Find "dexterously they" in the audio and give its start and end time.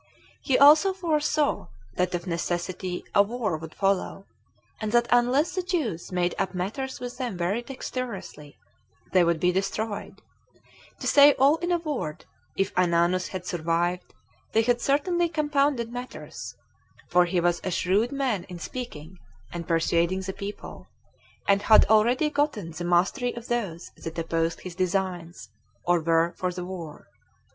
7.61-9.23